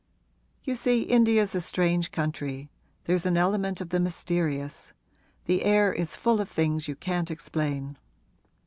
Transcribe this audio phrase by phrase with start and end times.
[0.63, 2.71] You see India's a strange country
[3.03, 4.93] there's an element of the mysterious:
[5.45, 7.99] the air is full of things you can't explain.'